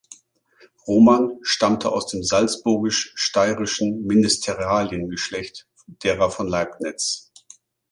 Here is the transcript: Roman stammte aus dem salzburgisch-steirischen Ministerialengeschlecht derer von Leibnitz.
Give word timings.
Roman 0.87 1.37
stammte 1.43 1.91
aus 1.91 2.07
dem 2.07 2.23
salzburgisch-steirischen 2.23 4.03
Ministerialengeschlecht 4.07 5.67
derer 5.85 6.31
von 6.31 6.47
Leibnitz. 6.47 7.29